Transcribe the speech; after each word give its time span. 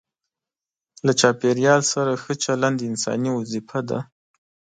له 1.05 1.11
چاپیریال 1.19 1.81
سره 1.93 2.11
ښه 2.21 2.33
چلند 2.43 2.77
انساني 2.89 3.29
وظیفه 3.33 3.79
ده. 3.89 3.99